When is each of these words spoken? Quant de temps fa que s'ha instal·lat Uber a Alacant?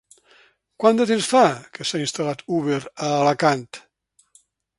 Quant 0.83 1.01
de 1.01 1.05
temps 1.11 1.27
fa 1.33 1.43
que 1.75 1.87
s'ha 1.89 2.01
instal·lat 2.05 2.41
Uber 2.61 2.81
a 2.81 3.11
Alacant? 3.19 3.71